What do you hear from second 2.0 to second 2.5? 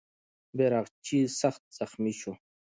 سو.